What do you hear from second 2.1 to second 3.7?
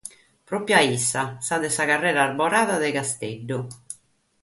arborada de Casteddu.